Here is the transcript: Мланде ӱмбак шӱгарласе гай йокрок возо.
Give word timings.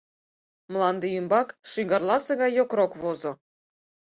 Мланде 0.71 1.07
ӱмбак 1.19 1.47
шӱгарласе 1.69 2.33
гай 2.41 2.51
йокрок 2.57 2.91
возо. 3.01 3.31